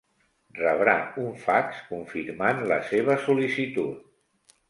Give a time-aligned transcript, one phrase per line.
[0.59, 4.03] Rebrà un fax confirmant la seva sol·licitud.